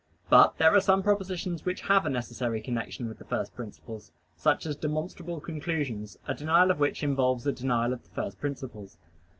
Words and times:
But 0.31 0.57
there 0.57 0.73
are 0.75 0.81
some 0.81 1.03
propositions 1.03 1.63
which 1.63 1.81
have 1.81 2.07
a 2.07 2.09
necessary 2.09 2.59
connection 2.59 3.07
with 3.07 3.19
the 3.19 3.23
first 3.25 3.55
principles: 3.55 4.11
such 4.35 4.65
as 4.65 4.75
demonstrable 4.75 5.39
conclusions, 5.39 6.17
a 6.27 6.33
denial 6.33 6.71
of 6.71 6.79
which 6.79 7.03
involves 7.03 7.45
a 7.45 7.51
denial 7.51 7.93
of 7.93 8.01
the 8.01 8.09
first 8.09 8.39
principles. 8.39 8.97